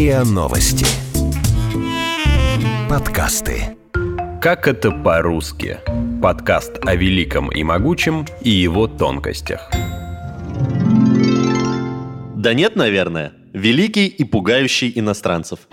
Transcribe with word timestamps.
РИА 0.00 0.24
Новости. 0.24 0.86
Подкасты. 2.88 3.76
Как 4.40 4.66
это 4.66 4.92
по-русски? 4.92 5.76
Подкаст 6.22 6.78
о 6.86 6.94
великом 6.94 7.52
и 7.52 7.62
могучем 7.62 8.24
и 8.40 8.48
его 8.48 8.86
тонкостях. 8.86 9.70
Да 12.34 12.54
нет, 12.54 12.76
наверное. 12.76 13.34
Великий 13.52 14.06
и 14.06 14.24
пугающий 14.24 14.90
иностранцев. 14.94 15.68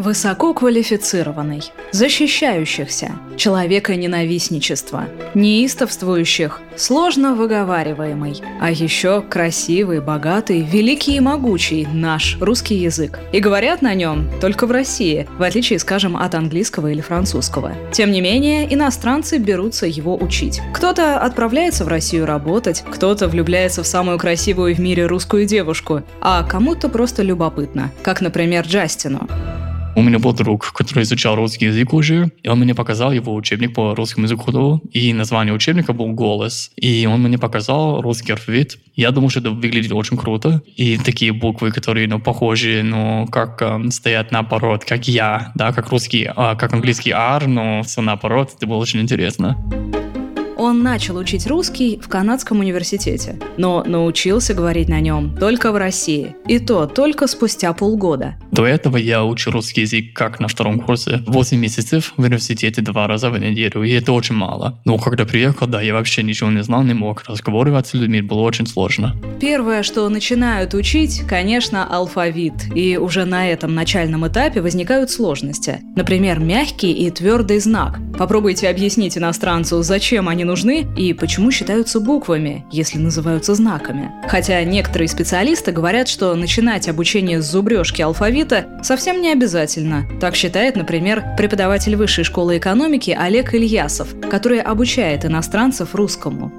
Высококвалифицированный, 0.00 1.62
защищающихся, 1.92 3.12
человека 3.36 3.94
ненавистничества, 3.96 5.04
неистовствующих, 5.34 6.62
сложно 6.74 7.34
выговариваемый, 7.34 8.40
а 8.62 8.70
еще 8.70 9.20
красивый, 9.20 10.00
богатый, 10.00 10.62
великий 10.62 11.16
и 11.16 11.20
могучий 11.20 11.86
наш 11.92 12.38
русский 12.40 12.76
язык. 12.76 13.18
И 13.32 13.40
говорят 13.40 13.82
на 13.82 13.92
нем 13.92 14.30
только 14.40 14.66
в 14.66 14.70
России, 14.70 15.28
в 15.36 15.42
отличие, 15.42 15.78
скажем, 15.78 16.16
от 16.16 16.34
английского 16.34 16.86
или 16.90 17.02
французского. 17.02 17.74
Тем 17.92 18.10
не 18.10 18.22
менее, 18.22 18.72
иностранцы 18.72 19.36
берутся 19.36 19.84
его 19.84 20.16
учить. 20.16 20.62
Кто-то 20.72 21.20
отправляется 21.20 21.84
в 21.84 21.88
Россию 21.88 22.24
работать, 22.24 22.84
кто-то 22.90 23.28
влюбляется 23.28 23.82
в 23.82 23.86
самую 23.86 24.18
красивую 24.18 24.74
в 24.74 24.78
мире 24.78 25.04
русскую 25.04 25.44
девушку, 25.44 26.04
а 26.22 26.42
кому-то 26.42 26.88
просто 26.88 27.22
любопытно, 27.22 27.92
как, 28.02 28.22
например, 28.22 28.64
Джастину. 28.64 29.28
У 29.96 30.02
меня 30.02 30.18
был 30.18 30.32
друг, 30.32 30.72
который 30.72 31.02
изучал 31.02 31.34
русский 31.34 31.66
язык 31.66 31.92
уже, 31.92 32.30
и 32.42 32.48
он 32.48 32.60
мне 32.60 32.74
показал 32.74 33.12
его 33.12 33.34
учебник 33.34 33.74
по 33.74 33.94
русскому 33.94 34.26
языку, 34.26 34.80
и 34.92 35.12
название 35.12 35.52
учебника 35.52 35.92
был 35.92 36.12
«Голос». 36.12 36.70
И 36.76 37.06
он 37.06 37.22
мне 37.22 37.38
показал 37.38 38.00
русский 38.00 38.32
алфавит. 38.32 38.78
Я 38.94 39.10
думал, 39.10 39.30
что 39.30 39.40
это 39.40 39.50
выглядит 39.50 39.92
очень 39.92 40.16
круто. 40.16 40.62
И 40.76 40.96
такие 40.96 41.32
буквы, 41.32 41.72
которые, 41.72 42.08
ну, 42.08 42.20
похожи, 42.20 42.82
ну, 42.82 43.26
как 43.30 43.60
э, 43.62 43.90
стоят 43.90 44.32
наоборот, 44.32 44.84
как 44.84 45.08
«я», 45.08 45.52
да, 45.54 45.72
как 45.72 45.90
русский, 45.90 46.24
э, 46.24 46.32
как 46.34 46.72
английский 46.72 47.10
«ар», 47.10 47.46
но 47.46 47.82
все 47.82 48.00
наоборот, 48.00 48.52
это 48.56 48.66
было 48.66 48.76
очень 48.76 49.00
интересно. 49.00 49.56
Он 50.62 50.82
начал 50.82 51.16
учить 51.16 51.46
русский 51.46 51.98
в 51.98 52.08
канадском 52.08 52.60
университете, 52.60 53.38
но 53.56 53.82
научился 53.82 54.52
говорить 54.52 54.90
на 54.90 55.00
нем 55.00 55.34
только 55.34 55.72
в 55.72 55.76
России, 55.78 56.36
и 56.46 56.58
то 56.58 56.86
только 56.86 57.26
спустя 57.28 57.72
полгода. 57.72 58.36
До 58.52 58.66
этого 58.66 58.96
я 58.96 59.24
учил 59.24 59.52
русский 59.52 59.82
язык 59.82 60.12
как 60.12 60.40
на 60.40 60.48
втором 60.48 60.80
курсе. 60.80 61.22
8 61.26 61.56
месяцев 61.56 62.12
в 62.16 62.20
университете 62.20 62.82
два 62.82 63.06
раза 63.06 63.30
в 63.30 63.38
неделю, 63.38 63.82
и 63.82 63.90
это 63.92 64.12
очень 64.12 64.34
мало. 64.34 64.80
Но 64.84 64.98
когда 64.98 65.24
приехал, 65.24 65.66
да, 65.66 65.80
я 65.80 65.94
вообще 65.94 66.22
ничего 66.22 66.50
не 66.50 66.62
знал, 66.62 66.82
не 66.82 66.94
мог 66.94 67.22
разговаривать 67.26 67.86
с 67.86 67.94
людьми, 67.94 68.20
было 68.20 68.40
очень 68.40 68.66
сложно. 68.66 69.16
Первое, 69.40 69.82
что 69.82 70.08
начинают 70.08 70.74
учить, 70.74 71.22
конечно, 71.28 71.86
алфавит. 71.86 72.52
И 72.74 72.96
уже 72.96 73.24
на 73.24 73.48
этом 73.48 73.74
начальном 73.74 74.26
этапе 74.26 74.60
возникают 74.60 75.10
сложности. 75.10 75.80
Например, 75.96 76.40
мягкий 76.40 76.92
и 76.92 77.10
твердый 77.10 77.60
знак. 77.60 78.00
Попробуйте 78.18 78.68
объяснить 78.68 79.16
иностранцу, 79.16 79.82
зачем 79.82 80.28
они 80.28 80.44
нужны 80.44 80.86
и 80.96 81.14
почему 81.14 81.50
считаются 81.50 82.00
буквами, 82.00 82.66
если 82.70 82.98
называются 82.98 83.54
знаками. 83.54 84.10
Хотя 84.28 84.62
некоторые 84.64 85.08
специалисты 85.08 85.72
говорят, 85.72 86.08
что 86.08 86.34
начинать 86.34 86.88
обучение 86.88 87.40
с 87.40 87.50
зубрежки 87.50 88.02
алфавита 88.02 88.39
совсем 88.82 89.20
не 89.20 89.32
обязательно. 89.32 90.04
Так 90.20 90.34
считает, 90.34 90.76
например, 90.76 91.22
преподаватель 91.36 91.96
Высшей 91.96 92.24
школы 92.24 92.58
экономики 92.58 93.16
Олег 93.18 93.54
Ильясов, 93.54 94.14
который 94.30 94.60
обучает 94.60 95.24
иностранцев 95.24 95.94
русскому. 95.94 96.50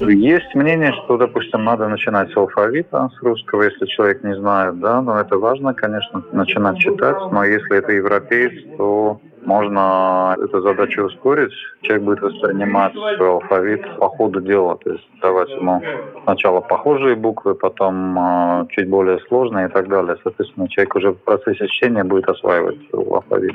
Есть 0.00 0.54
мнение, 0.54 0.92
что, 0.92 1.16
допустим, 1.16 1.64
надо 1.64 1.88
начинать 1.88 2.30
с 2.30 2.36
алфавита, 2.36 3.08
с 3.18 3.22
русского, 3.22 3.62
если 3.62 3.86
человек 3.86 4.22
не 4.24 4.36
знает, 4.36 4.78
да, 4.78 5.00
но 5.00 5.18
это 5.18 5.38
важно, 5.38 5.72
конечно, 5.72 6.22
начинать 6.32 6.78
читать, 6.78 7.16
но 7.32 7.44
если 7.44 7.78
это 7.78 7.92
европеец, 7.92 8.76
то 8.76 9.20
можно 9.46 10.36
эту 10.42 10.60
задачу 10.60 11.04
ускорить. 11.04 11.52
Человек 11.82 12.04
будет 12.04 12.20
воспринимать 12.20 12.94
алфавит 13.18 13.82
по 13.98 14.08
ходу 14.08 14.40
дела, 14.40 14.76
то 14.84 14.90
есть 14.90 15.04
давать 15.22 15.50
ему 15.50 15.80
сначала 16.24 16.60
похожие 16.60 17.16
буквы, 17.16 17.54
потом 17.54 18.18
э, 18.18 18.66
чуть 18.70 18.88
более 18.88 19.20
сложные 19.28 19.68
и 19.68 19.70
так 19.70 19.88
далее. 19.88 20.16
Соответственно, 20.22 20.68
человек 20.68 20.96
уже 20.96 21.10
в 21.12 21.18
процессе 21.18 21.66
чтения 21.68 22.04
будет 22.04 22.28
осваивать 22.28 22.78
алфавит. 22.92 23.54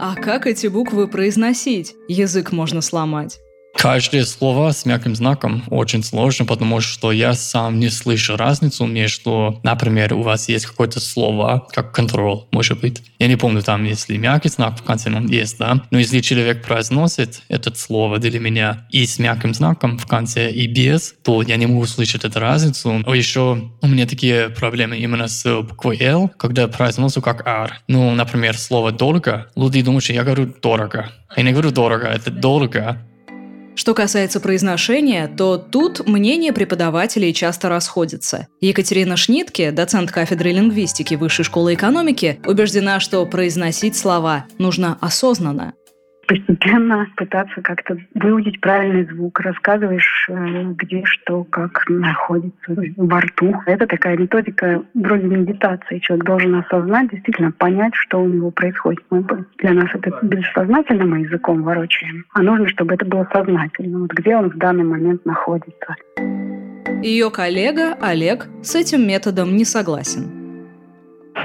А 0.00 0.14
как 0.16 0.46
эти 0.46 0.66
буквы 0.66 1.06
произносить? 1.06 1.94
Язык 2.08 2.52
можно 2.52 2.80
сломать. 2.80 3.43
Каждое 3.76 4.24
слово 4.24 4.70
с 4.70 4.86
мягким 4.86 5.14
знаком 5.14 5.62
очень 5.68 6.02
сложно, 6.02 6.46
потому 6.46 6.80
что 6.80 7.12
я 7.12 7.34
сам 7.34 7.78
не 7.78 7.90
слышу 7.90 8.36
разницу 8.36 8.86
между, 8.86 9.60
например, 9.62 10.14
у 10.14 10.22
вас 10.22 10.48
есть 10.48 10.66
какое-то 10.66 11.00
слово, 11.00 11.66
как 11.70 11.92
контроль, 11.92 12.44
может 12.50 12.80
быть. 12.80 13.02
Я 13.18 13.28
не 13.28 13.36
помню, 13.36 13.62
там, 13.62 13.84
если 13.84 14.16
мягкий 14.16 14.48
знак 14.48 14.78
в 14.78 14.82
конце, 14.82 15.14
он 15.14 15.26
есть, 15.26 15.58
да. 15.58 15.82
Но 15.90 15.98
если 15.98 16.20
человек 16.20 16.64
произносит 16.64 17.42
это 17.48 17.74
слово 17.74 18.18
для 18.18 18.40
меня 18.40 18.86
и 18.90 19.04
с 19.04 19.18
мягким 19.18 19.52
знаком 19.52 19.98
в 19.98 20.06
конце, 20.06 20.50
и 20.50 20.66
без, 20.66 21.14
то 21.22 21.42
я 21.42 21.56
не 21.56 21.66
могу 21.66 21.84
слышать 21.86 22.24
эту 22.24 22.40
разницу. 22.40 23.02
А 23.04 23.14
еще 23.14 23.70
у 23.82 23.86
меня 23.86 24.06
такие 24.06 24.48
проблемы 24.48 24.96
именно 24.96 25.28
с 25.28 25.62
буквой 25.62 25.98
L, 26.00 26.30
когда 26.38 26.62
я 26.62 26.68
как 26.68 27.46
R. 27.46 27.80
Ну, 27.88 28.14
например, 28.14 28.56
слово 28.56 28.92
«дорого», 28.92 29.50
люди 29.56 29.82
думают, 29.82 30.04
что 30.04 30.12
я 30.12 30.24
говорю 30.24 30.52
«дорого». 30.62 31.10
Я 31.36 31.42
не 31.42 31.52
говорю 31.52 31.70
«дорого», 31.70 32.06
это 32.06 32.30
«дорого». 32.30 32.98
Что 33.76 33.94
касается 33.94 34.40
произношения, 34.40 35.28
то 35.28 35.56
тут 35.56 36.06
мнения 36.06 36.52
преподавателей 36.52 37.32
часто 37.32 37.68
расходятся. 37.68 38.48
Екатерина 38.60 39.16
Шнитке, 39.16 39.72
доцент 39.72 40.10
кафедры 40.10 40.52
лингвистики 40.52 41.14
Высшей 41.14 41.44
школы 41.44 41.74
экономики, 41.74 42.40
убеждена, 42.46 43.00
что 43.00 43.24
произносить 43.26 43.96
слова 43.96 44.46
нужно 44.58 44.96
осознанно 45.00 45.74
постепенно 46.26 47.06
пытаться 47.16 47.60
как-то 47.62 47.96
выудить 48.14 48.60
правильный 48.60 49.04
звук. 49.06 49.40
Рассказываешь, 49.40 50.26
э, 50.28 50.62
где 50.76 51.04
что, 51.04 51.44
как 51.44 51.84
находится 51.88 52.76
во 52.96 53.20
рту. 53.20 53.54
Это 53.66 53.86
такая 53.86 54.16
методика 54.16 54.82
вроде 54.94 55.26
медитации. 55.26 55.98
Человек 56.00 56.24
должен 56.26 56.54
осознать, 56.56 57.10
действительно 57.10 57.52
понять, 57.52 57.94
что 57.94 58.20
у 58.20 58.28
него 58.28 58.50
происходит. 58.50 59.04
Мы 59.10 59.24
для 59.58 59.72
нас 59.72 59.90
это 59.94 60.18
бессознательно 60.22 61.04
мы 61.04 61.20
языком 61.20 61.62
ворочаем, 61.62 62.24
а 62.34 62.42
нужно, 62.42 62.68
чтобы 62.68 62.94
это 62.94 63.04
было 63.04 63.28
сознательно. 63.32 64.00
Вот 64.00 64.12
где 64.12 64.36
он 64.36 64.50
в 64.50 64.56
данный 64.56 64.84
момент 64.84 65.24
находится. 65.24 65.96
Ее 67.02 67.30
коллега 67.30 67.94
Олег 68.00 68.46
с 68.62 68.74
этим 68.74 69.06
методом 69.06 69.56
не 69.56 69.64
согласен. 69.64 70.44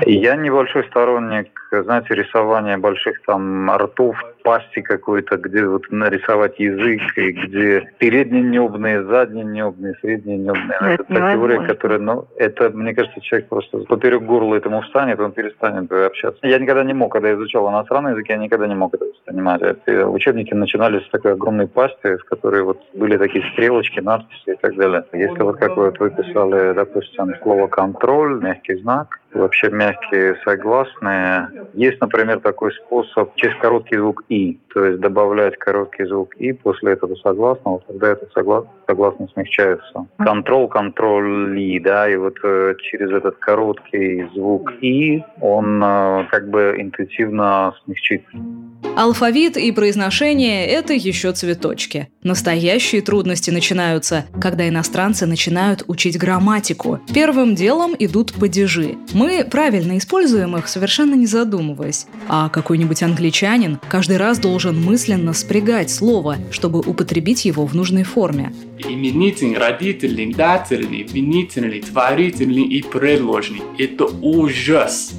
Я 0.06 0.36
небольшой 0.36 0.86
сторонник, 0.86 1.50
знаете, 1.72 2.16
рисования 2.16 2.78
больших 2.78 3.22
там 3.24 3.70
ртов, 3.76 4.16
пасти 4.50 4.82
какой-то, 4.82 5.38
где 5.38 5.64
вот 5.64 5.84
нарисовать 5.92 6.60
язык, 6.60 7.02
и 7.18 7.32
где 7.34 7.94
передние 8.00 8.42
небные, 8.42 9.04
задние 9.04 9.46
небные, 9.46 9.94
средние 10.02 10.40
небные. 10.40 10.76
Это, 10.82 11.04
это 11.04 11.14
та 11.14 11.34
теория, 11.34 11.62
которая, 11.68 12.00
ну, 12.00 12.26
это, 12.36 12.72
мне 12.72 12.96
кажется, 12.96 13.22
человек 13.22 13.48
просто 13.48 13.78
поперек 13.78 14.24
горла 14.24 14.56
этому 14.56 14.82
встанет, 14.82 15.20
он 15.20 15.34
перестанет 15.34 15.92
общаться. 15.92 16.48
Я 16.48 16.58
никогда 16.58 16.84
не 16.84 16.94
мог, 16.94 17.12
когда 17.12 17.32
изучал 17.36 17.70
иностранный 17.70 18.14
язык, 18.14 18.28
я 18.30 18.38
никогда 18.38 18.66
не 18.66 18.74
мог 18.74 18.92
это 18.96 19.06
воспринимать. 19.06 19.62
Это, 19.62 20.08
учебники 20.08 20.56
начинались 20.56 21.06
с 21.06 21.10
такой 21.12 21.34
огромной 21.34 21.68
пасти, 21.68 22.18
в 22.18 22.26
которой 22.26 22.64
вот 22.64 22.80
были 22.96 23.18
такие 23.18 23.46
стрелочки, 23.54 24.00
надписи 24.00 24.50
и 24.50 24.56
так 24.56 24.76
далее. 24.76 25.06
Если 25.14 25.44
вот 25.44 25.58
как 25.58 25.78
вот 25.78 26.00
вы 26.00 26.10
писали, 26.10 26.74
допустим, 26.74 27.36
слово 27.44 27.68
«контроль», 27.68 28.42
мягкий 28.42 28.82
знак, 28.82 29.20
вообще 29.34 29.70
мягкие 29.70 30.38
согласные. 30.44 31.50
Есть, 31.74 32.02
например, 32.02 32.40
такой 32.40 32.72
способ 32.74 33.36
через 33.36 33.56
короткий 33.58 33.98
звук 33.98 34.24
«и», 34.30 34.39
то 34.74 34.86
есть 34.86 35.00
добавлять 35.00 35.58
короткий 35.58 36.06
звук 36.06 36.36
«и» 36.38 36.54
после 36.54 36.94
этого 36.94 37.16
согласного, 37.16 37.82
тогда 37.88 38.10
это 38.10 38.28
согласно, 38.34 38.70
согласно 38.88 39.28
смягчается. 39.34 40.08
Контрол, 40.18 40.68
контроль 40.68 41.58
да, 41.84 42.10
и 42.10 42.16
вот 42.16 42.38
э, 42.44 42.76
через 42.80 43.12
этот 43.12 43.38
короткий 43.38 44.28
звук 44.34 44.72
«и» 44.82 45.24
он 45.42 45.82
э, 45.84 46.26
как 46.30 46.50
бы 46.50 46.76
интуитивно 46.78 47.74
смягчится. 47.84 48.38
Алфавит 48.96 49.56
и 49.56 49.72
произношение– 49.72 50.66
это 50.68 50.94
еще 50.94 51.32
цветочки. 51.32 52.10
Настоящие 52.22 53.02
трудности 53.02 53.50
начинаются, 53.50 54.26
когда 54.42 54.68
иностранцы 54.68 55.26
начинают 55.26 55.84
учить 55.88 56.18
грамматику. 56.18 57.00
Первым 57.14 57.56
делом 57.56 57.96
идут 57.98 58.34
падежи. 58.34 58.98
Мы 59.14 59.46
правильно 59.50 59.98
используем 59.98 60.58
их, 60.58 60.68
совершенно 60.68 61.16
не 61.16 61.28
задумываясь. 61.28 62.08
А 62.28 62.50
какой-нибудь 62.50 63.02
англичанин 63.02 63.80
каждый 63.90 64.18
раз 64.18 64.38
должен 64.38 64.82
мысленно 64.82 65.32
спрягать 65.34 65.90
слово, 65.90 66.36
чтобы 66.52 66.80
употребить 66.80 67.46
его 67.46 67.66
в 67.66 67.74
нужной 67.74 68.04
форме. 68.04 68.54
Именительный, 68.80 69.58
родительный, 69.58 70.34
дательный, 70.34 71.04
винительный, 71.04 71.82
творительный 71.82 72.64
и 72.64 72.82
предложный– 72.82 73.62
это 73.78 74.06
ужас. 74.22 75.14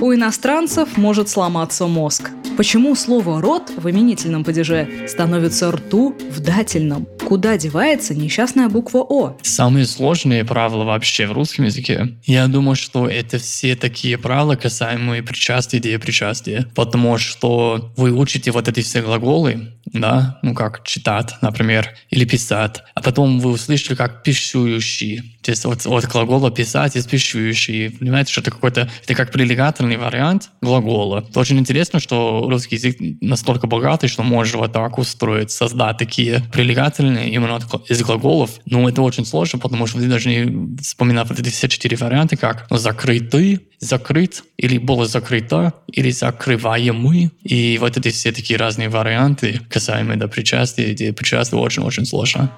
У 0.00 0.12
иностранцев 0.12 0.96
может 0.96 1.28
сломаться 1.28 1.86
мозг. 1.86 2.30
Почему 2.56 2.94
слово 2.94 3.42
«рот» 3.42 3.70
в 3.76 3.90
именительном 3.90 4.42
падеже 4.42 4.88
становится 5.06 5.70
«рту» 5.70 6.16
в 6.30 6.40
дательном? 6.40 7.06
Куда 7.26 7.58
девается 7.58 8.14
несчастная 8.14 8.70
буква 8.70 9.00
О? 9.00 9.36
Самые 9.42 9.84
сложные 9.84 10.42
правила 10.42 10.84
вообще 10.84 11.26
в 11.26 11.32
русском 11.32 11.66
языке. 11.66 12.16
Я 12.24 12.46
думаю, 12.46 12.74
что 12.74 13.08
это 13.08 13.36
все 13.36 13.76
такие 13.76 14.16
правила, 14.16 14.54
касаемые 14.54 15.22
причастия 15.22 15.76
и 15.76 15.80
депричастия. 15.82 16.66
Потому 16.74 17.18
что 17.18 17.92
вы 17.96 18.12
учите 18.12 18.52
вот 18.52 18.68
эти 18.68 18.80
все 18.80 19.02
глаголы, 19.02 19.75
да, 19.92 20.38
ну 20.42 20.54
как 20.54 20.84
читать, 20.84 21.34
например, 21.42 21.94
или 22.10 22.24
писать, 22.24 22.82
а 22.94 23.02
потом 23.02 23.40
вы 23.40 23.50
услышали 23.50 23.96
как 23.96 24.22
пишущий, 24.22 25.38
то 25.42 25.50
есть 25.50 25.64
от, 25.64 25.86
от 25.86 26.04
глагола 26.06 26.50
писать 26.50 26.96
из 26.96 27.06
пишущий, 27.06 27.90
понимаете, 27.90 28.32
что 28.32 28.40
это 28.40 28.50
какой-то, 28.50 28.88
это 29.04 29.14
как 29.14 29.30
прилегательный 29.30 29.96
вариант 29.96 30.50
глагола. 30.60 31.24
Это 31.28 31.38
очень 31.40 31.58
интересно, 31.58 32.00
что 32.00 32.46
русский 32.48 32.76
язык 32.76 32.96
настолько 33.20 33.66
богатый, 33.66 34.08
что 34.08 34.22
может 34.22 34.56
вот 34.56 34.72
так 34.72 34.98
устроить, 34.98 35.50
создать 35.50 35.98
такие 35.98 36.42
прилегательные 36.52 37.30
именно 37.30 37.60
из 37.88 38.02
глаголов, 38.02 38.50
но 38.66 38.88
это 38.88 39.02
очень 39.02 39.24
сложно, 39.24 39.58
потому 39.58 39.86
что 39.86 39.98
вы 39.98 40.06
должны 40.06 40.76
вспоминать 40.80 41.28
вот 41.28 41.38
эти 41.38 41.48
все 41.48 41.68
четыре 41.68 41.96
варианта, 41.96 42.36
как 42.36 42.66
ну, 42.70 42.76
закрытый, 42.76 43.60
закрыт, 43.78 44.44
или 44.56 44.78
было 44.78 45.06
закрыто, 45.06 45.74
или 45.88 46.10
закрываемый, 46.10 47.30
и 47.42 47.78
вот 47.80 47.96
эти 47.96 48.10
все 48.10 48.32
такие 48.32 48.58
разные 48.58 48.88
варианты, 48.88 49.60
касаемые 49.68 50.16
до 50.16 50.28
причастия, 50.28 50.92
где 50.92 51.12
причастие 51.12 51.60
очень-очень 51.60 52.06
сложно. 52.06 52.50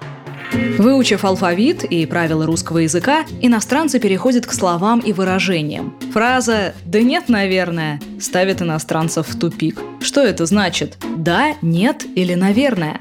Выучив 0.77 1.25
алфавит 1.25 1.83
и 1.83 2.05
правила 2.05 2.45
русского 2.45 2.79
языка, 2.79 3.25
иностранцы 3.41 3.99
переходят 3.99 4.47
к 4.47 4.53
словам 4.53 4.99
и 4.99 5.13
выражениям. 5.13 5.95
Фраза 6.13 6.73
«да 6.85 7.01
нет, 7.01 7.29
наверное» 7.29 7.99
ставит 8.19 8.61
иностранцев 8.61 9.27
в 9.27 9.37
тупик. 9.37 9.79
Что 10.01 10.21
это 10.21 10.45
значит? 10.45 10.97
«Да», 11.17 11.53
«нет» 11.61 12.05
или 12.15 12.33
«наверное»? 12.33 12.99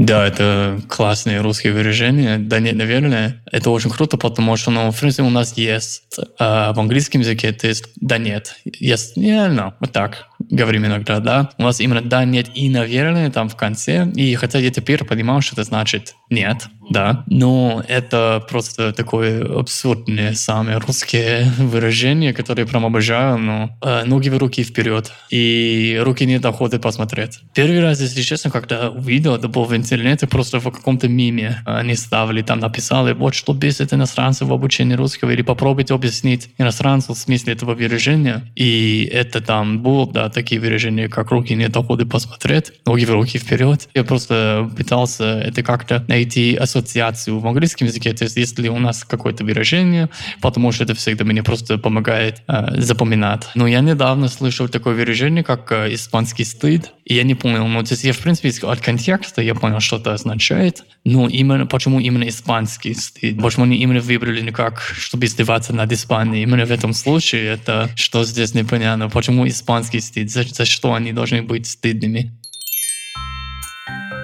Да, 0.00 0.26
это 0.26 0.80
классные 0.88 1.42
русские 1.42 1.74
выражения. 1.74 2.38
Да 2.38 2.58
нет, 2.58 2.74
наверное, 2.74 3.42
это 3.52 3.68
очень 3.68 3.90
круто, 3.90 4.16
потому 4.16 4.56
что, 4.56 4.70
ну, 4.70 4.90
в 4.90 4.98
принципе, 4.98 5.24
у 5.24 5.30
нас 5.30 5.52
есть 5.58 6.18
э, 6.18 6.22
в 6.38 6.80
английском 6.80 7.20
языке, 7.20 7.48
это 7.48 7.66
есть 7.66 7.84
да 7.96 8.16
нет. 8.16 8.56
Есть, 8.64 9.18
yeah, 9.18 9.54
no, 9.54 9.74
вот 9.78 9.92
так 9.92 10.28
говорим 10.38 10.86
иногда, 10.86 11.20
да. 11.20 11.50
У 11.58 11.64
нас 11.64 11.80
именно 11.80 12.00
да, 12.00 12.24
нет 12.24 12.48
и, 12.54 12.70
наверное, 12.70 13.30
там 13.30 13.50
в 13.50 13.56
конце. 13.56 14.10
И 14.14 14.34
хотя 14.36 14.58
я 14.58 14.70
теперь 14.70 15.04
понимаю, 15.04 15.42
что 15.42 15.54
это 15.56 15.64
значит 15.64 16.14
нет, 16.30 16.68
да, 16.90 17.24
но 17.28 17.82
это 17.88 18.44
просто 18.50 18.92
такое 18.92 19.44
абсурдное 19.58 20.34
самые 20.34 20.78
русские 20.78 21.44
выражения, 21.58 22.34
которые 22.34 22.66
прям 22.66 22.84
обожаю, 22.84 23.38
но 23.38 23.78
э, 23.80 24.04
ноги 24.04 24.28
в 24.28 24.36
руки 24.36 24.64
вперед, 24.64 25.12
и 25.30 25.98
руки 26.02 26.26
не 26.26 26.40
доходят 26.40 26.82
посмотреть. 26.82 27.40
Первый 27.54 27.80
раз, 27.80 28.00
если 28.00 28.22
честно, 28.22 28.50
когда 28.50 28.90
увидел, 28.90 29.36
это 29.36 29.46
было 29.48 29.64
в 29.64 29.76
интернете, 29.76 30.26
просто 30.26 30.58
в 30.58 30.70
каком-то 30.70 31.08
миме 31.08 31.62
они 31.64 31.94
ставили, 31.94 32.42
там 32.42 32.58
написали, 32.58 33.12
вот 33.12 33.34
что 33.34 33.52
бесит 33.52 33.92
иностранцев 33.92 34.48
в 34.48 34.52
обучении 34.52 34.94
русского, 34.94 35.30
или 35.30 35.42
попробуйте 35.42 35.94
объяснить 35.94 36.50
иностранцу 36.58 37.14
в 37.14 37.18
смысле 37.18 37.52
этого 37.52 37.74
выражения, 37.74 38.42
и 38.56 39.08
это 39.12 39.40
там 39.40 39.80
было, 39.80 40.10
да, 40.10 40.28
такие 40.28 40.60
выражения, 40.60 41.08
как 41.08 41.30
руки 41.30 41.54
не 41.54 41.68
доходят 41.68 42.10
посмотреть, 42.10 42.72
ноги 42.84 43.04
в 43.04 43.10
руки 43.10 43.38
вперед. 43.38 43.88
Я 43.94 44.02
просто 44.02 44.68
пытался 44.76 45.40
это 45.40 45.62
как-то 45.62 46.04
найти 46.08 46.56
ассоциацию 46.80 47.38
в 47.38 47.46
английском 47.46 47.86
языке, 47.86 48.12
то 48.12 48.24
есть 48.24 48.36
если 48.36 48.68
у 48.68 48.78
нас 48.78 49.04
какое-то 49.04 49.44
выражение, 49.44 50.08
потому 50.40 50.72
что 50.72 50.84
это 50.84 50.94
всегда 50.94 51.24
мне 51.24 51.42
просто 51.42 51.78
помогает 51.78 52.42
э, 52.48 52.80
запоминать. 52.80 53.48
Но 53.54 53.66
я 53.66 53.80
недавно 53.80 54.28
слышал 54.28 54.68
такое 54.68 54.94
выражение, 54.94 55.44
как 55.44 55.70
э, 55.72 55.94
испанский 55.94 56.44
стыд, 56.44 56.92
и 57.04 57.14
я 57.14 57.22
не 57.22 57.34
понял, 57.34 57.66
ну, 57.66 57.82
то 57.82 57.92
есть 57.92 58.04
я, 58.04 58.12
в 58.12 58.18
принципе, 58.18 58.50
от 58.66 58.80
контекста 58.80 59.42
я 59.42 59.54
понял, 59.54 59.80
что 59.80 59.96
это 59.96 60.14
означает, 60.14 60.84
но 61.04 61.28
именно, 61.28 61.66
почему 61.66 62.00
именно 62.00 62.28
испанский 62.28 62.94
стыд, 62.94 63.40
почему 63.40 63.64
они 63.64 63.76
именно 63.76 64.00
выбрали 64.00 64.40
никак, 64.40 64.80
чтобы 64.80 65.26
издеваться 65.26 65.72
над 65.72 65.92
Испанией. 65.92 66.42
Именно 66.42 66.66
в 66.66 66.70
этом 66.70 66.92
случае 66.92 67.44
это, 67.46 67.90
что 67.96 68.24
здесь 68.24 68.54
непонятно, 68.54 69.08
почему 69.08 69.46
испанский 69.46 70.00
стыд, 70.00 70.30
за, 70.30 70.44
за 70.44 70.64
что 70.64 70.94
они 70.94 71.12
должны 71.12 71.42
быть 71.42 71.66
стыдными. 71.66 72.32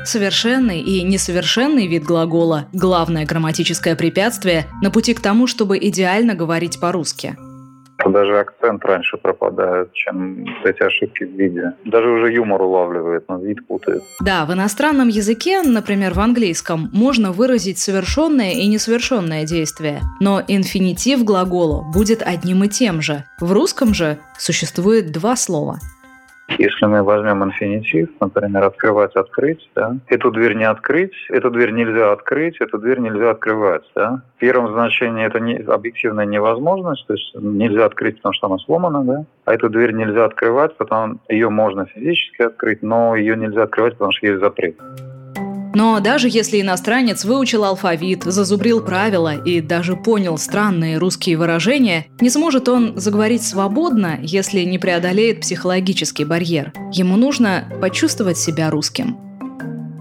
Совершенный 0.07 0.83
и 0.83 1.03
несовершенный 1.03 1.89
вид 1.89 2.05
глагола– 2.05 2.67
главное 2.73 3.27
грамматическое 3.27 3.97
препятствие 3.97 4.67
на 4.81 4.93
пути 4.93 5.15
к 5.15 5.21
тому, 5.21 5.49
чтобы 5.49 5.79
идеально 5.79 6.37
говорить 6.37 6.79
по-русски. 6.79 7.37
Даже 8.07 8.39
акцент 8.39 8.85
раньше 8.85 9.17
пропадает, 9.17 9.93
чем 9.95 10.45
эти 10.65 10.81
ошибки 10.81 11.25
в 11.25 11.33
виде. 11.33 11.73
Даже 11.85 12.09
уже 12.09 12.33
юмор 12.33 12.63
улавливает, 12.63 13.25
но 13.29 13.39
вид 13.39 13.67
путает. 13.67 14.05
Да, 14.21 14.47
в 14.47 14.53
иностранном 14.53 15.09
языке, 15.09 15.63
например, 15.63 16.15
в 16.15 16.21
английском, 16.21 16.89
можно 16.93 17.33
выразить 17.33 17.79
совершенное 17.79 18.53
и 18.53 18.69
несовершенное 18.69 19.45
действие, 19.45 20.03
но 20.21 20.41
инфинитив 20.47 21.25
глагола 21.25 21.83
будет 21.93 22.23
одним 22.23 22.63
и 22.63 22.69
тем 22.69 23.03
же. 23.03 23.25
В 23.41 23.51
русском 23.53 23.93
же 23.93 24.19
существует 24.39 25.11
два 25.11 25.35
слова– 25.35 25.81
если 26.49 26.87
мы 26.87 27.03
возьмем 27.03 27.45
инфинитив, 27.45 28.09
например, 28.21 28.65
открывать, 28.65 29.15
открыть, 29.17 29.69
да, 29.75 29.97
эту 30.09 30.31
дверь 30.31 30.55
не 30.55 30.65
открыть, 30.65 31.15
эту 31.29 31.51
дверь 31.51 31.73
нельзя 31.73 32.13
открыть, 32.13 32.61
эту 32.61 32.79
дверь 32.79 33.01
нельзя 33.01 33.31
открывать, 33.31 33.85
да. 33.95 34.23
В 34.37 34.41
первом 34.41 34.73
значении 34.73 35.25
это 35.25 35.41
не, 35.41 35.57
объективная 35.57 36.27
невозможность, 36.27 37.07
то 37.07 37.15
есть 37.15 37.35
нельзя 37.35 37.87
открыть, 37.87 38.17
потому 38.17 38.33
что 38.33 38.47
она 38.47 38.59
сломана, 38.59 39.05
да. 39.05 39.25
А 39.45 39.55
эту 39.55 39.69
дверь 39.69 39.93
нельзя 39.93 40.25
открывать, 40.25 40.77
потому 40.77 41.19
ее 41.29 41.49
можно 41.49 41.87
физически 41.87 42.43
открыть, 42.43 42.83
но 42.83 43.17
ее 43.17 43.37
нельзя 43.37 43.65
открывать, 43.65 43.95
потому 43.95 44.13
что 44.13 44.27
есть 44.27 44.41
запрет. 44.41 44.77
Но 45.77 46.01
даже 46.01 46.29
если 46.31 46.63
иностранец 46.63 47.27
выучил 47.27 47.63
алфавит, 47.63 48.23
зазубрил 48.23 48.83
правила 48.83 49.35
и 49.37 49.61
даже 49.61 49.95
понял 49.95 50.39
странные 50.39 50.97
русские 50.97 51.37
выражения, 51.37 52.07
не 52.19 52.31
сможет 52.31 52.67
он 52.71 52.97
заговорить 52.97 53.43
свободно, 53.43 54.17
если 54.23 54.61
не 54.61 54.79
преодолеет 54.79 55.43
психологический 55.43 56.25
барьер. 56.25 56.73
Ему 56.93 57.19
нужно 57.19 57.69
почувствовать 57.79 58.39
себя 58.39 58.71
русским. 58.71 59.19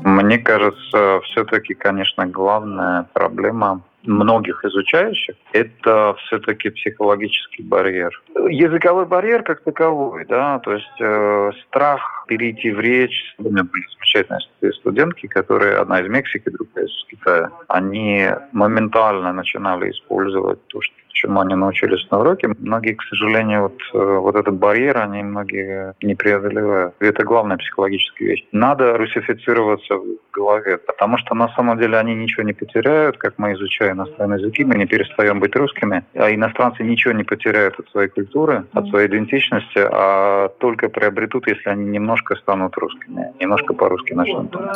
Мне 0.05 0.37
кажется, 0.37 1.19
все-таки, 1.25 1.73
конечно, 1.73 2.25
главная 2.25 3.07
проблема 3.11 3.81
многих 4.07 4.63
изучающих, 4.63 5.35
это 5.51 6.15
все-таки 6.25 6.69
психологический 6.69 7.63
барьер. 7.63 8.11
Языковой 8.49 9.05
барьер 9.05 9.43
как 9.43 9.63
таковой, 9.63 10.25
да, 10.25 10.59
то 10.59 10.73
есть 10.73 11.01
э, 11.01 11.51
страх 11.67 12.25
перейти 12.27 12.71
в 12.71 12.79
речь. 12.79 13.35
У 13.37 13.43
меня 13.43 13.63
были 13.63 13.83
замечательные 13.93 14.73
студентки, 14.73 15.27
которые, 15.27 15.77
одна 15.77 16.01
из 16.01 16.09
Мексики, 16.09 16.49
другая 16.49 16.85
из 16.85 17.05
Китая, 17.09 17.51
они 17.67 18.29
моментально 18.51 19.33
начинали 19.33 19.91
использовать 19.91 20.65
то, 20.67 20.81
что 20.81 20.95
чему 21.15 21.39
они 21.39 21.55
научились 21.55 22.05
на 22.11 22.19
уроке. 22.19 22.49
Многие, 22.59 22.93
к 22.93 23.01
сожалению, 23.03 23.63
вот, 23.63 23.79
э, 23.93 24.17
вот 24.19 24.35
этот 24.35 24.55
барьер, 24.55 24.97
они 24.97 25.23
многие 25.23 25.93
не 26.01 26.13
преодолевают. 26.15 26.93
И 26.99 27.05
это 27.05 27.23
главная 27.23 27.57
психологическая 27.57 28.27
вещь. 28.27 28.45
Надо 28.51 28.97
русифицироваться 28.97 29.95
в 29.95 30.05
голове, 30.33 30.77
потому 30.77 31.17
что 31.17 31.33
на 31.35 31.47
самом 31.55 31.79
деле 31.79 31.97
они 31.97 32.13
ничего 32.15 32.43
не 32.43 32.53
потеряют, 32.53 33.17
как 33.17 33.33
мы 33.37 33.53
изучаем 33.53 33.95
иностранные 33.95 34.39
языки, 34.39 34.65
мы 34.65 34.75
не 34.75 34.85
перестаем 34.85 35.39
быть 35.39 35.55
русскими, 35.55 36.03
а 36.13 36.33
иностранцы 36.33 36.83
ничего 36.83 37.13
не 37.13 37.23
потеряют 37.23 37.79
от 37.79 37.89
своей 37.89 38.09
культуры, 38.09 38.65
от 38.73 38.87
своей 38.89 39.07
идентичности, 39.07 39.79
а 39.79 40.49
только 40.59 40.89
приобретут, 40.89 41.47
если 41.47 41.69
они 41.69 41.85
немножко 41.85 42.35
станут 42.35 42.77
русскими, 42.77 43.33
немножко 43.39 43.73
по-русски 43.73 44.13
начнут 44.13 44.51
думать. 44.51 44.75